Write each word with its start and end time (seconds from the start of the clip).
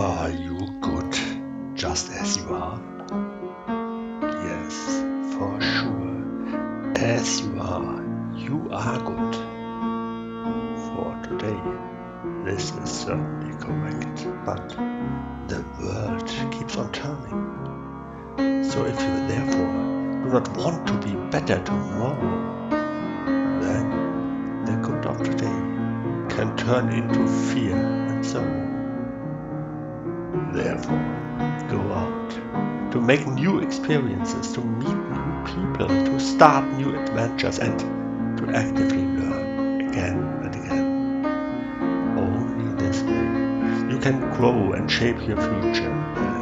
Are 0.00 0.30
you 0.30 0.56
good 0.80 1.14
just 1.74 2.10
as 2.10 2.38
you 2.38 2.54
are? 2.54 2.80
Yes, 4.22 4.74
for 5.34 5.60
sure. 5.60 6.92
As 6.96 7.42
you 7.42 7.60
are, 7.60 8.02
you 8.34 8.70
are 8.72 8.98
good. 8.98 9.34
For 10.86 11.20
today, 11.28 11.60
this 12.46 12.72
is 12.76 12.90
certainly 12.90 13.54
correct, 13.58 14.26
but 14.46 14.70
the 15.48 15.62
world 15.78 16.26
keeps 16.50 16.78
on 16.78 16.90
turning. 16.92 18.64
So 18.70 18.86
if 18.86 18.98
you 18.98 19.14
therefore 19.28 19.74
do 20.22 20.30
not 20.32 20.48
want 20.56 20.86
to 20.86 20.94
be 21.06 21.14
better 21.30 21.62
tomorrow, 21.62 22.70
then 23.60 24.64
the 24.64 24.76
good 24.80 25.04
of 25.04 25.22
today 25.22 25.60
can 26.34 26.56
turn 26.56 26.88
into 26.88 27.26
fear 27.52 27.76
and 27.76 28.24
sorrow. 28.24 28.59
Therefore, 30.62 31.00
go 31.70 31.80
out 31.94 32.92
to 32.92 33.00
make 33.00 33.26
new 33.26 33.60
experiences, 33.60 34.52
to 34.52 34.60
meet 34.60 34.88
new 34.88 35.44
people, 35.46 35.88
to 35.88 36.20
start 36.20 36.70
new 36.76 36.94
adventures, 36.94 37.58
and 37.58 37.78
to 38.38 38.50
actively 38.54 39.04
learn 39.04 39.88
again 39.88 40.18
and 40.44 40.54
again. 40.54 41.24
Only 42.18 42.74
this 42.76 43.00
way 43.02 43.24
you 43.90 43.98
can 44.00 44.20
grow 44.36 44.72
and 44.72 44.90
shape 44.90 45.26
your 45.26 45.38
future. 45.38 46.39